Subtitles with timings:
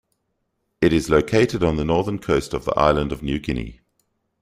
[0.81, 3.81] It is located on the northern coast of the island of New Guinea.